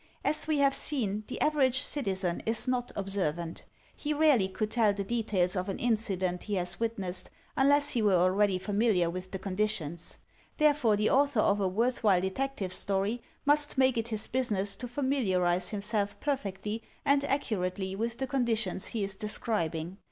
As 0.25 0.47
we 0.47 0.57
have 0.57 0.73
seen, 0.73 1.25
the 1.27 1.39
average 1.41 1.79
citizen 1.79 2.41
is 2.47 2.67
not 2.67 2.91
observant. 2.95 3.65
He 3.95 4.15
rarely 4.15 4.47
could 4.47 4.71
tell 4.71 4.93
the 4.93 5.03
details 5.03 5.55
of 5.55 5.69
an 5.69 5.77
incident 5.77 6.41
he 6.45 6.55
has 6.55 6.79
witnessed, 6.79 7.29
unless 7.55 7.89
he 7.89 8.01
were 8.01 8.15
already 8.15 8.57
familiar 8.57 9.11
with 9.11 9.29
the 9.29 9.37
conditions. 9.37 10.17
There 10.57 10.69
EVIDENCE 10.71 10.81
271 10.81 10.97
fore 10.97 10.97
the 10.97 11.09
author 11.11 11.51
of 11.51 11.59
a 11.59 11.67
worth 11.67 12.03
while 12.03 12.19
Detective 12.19 12.73
Story 12.73 13.21
must 13.45 13.77
make 13.77 13.95
it 13.95 14.07
his 14.07 14.25
business 14.25 14.75
to 14.77 14.87
familiarize 14.87 15.69
himself 15.69 16.19
perfectly 16.19 16.81
and 17.05 17.23
accurately 17.25 17.95
with 17.95 18.17
the 18.17 18.25
conditions 18.25 18.87
he 18.87 19.03
is 19.03 19.15
describing. 19.15 19.99